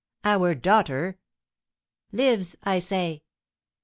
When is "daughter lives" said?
0.55-2.57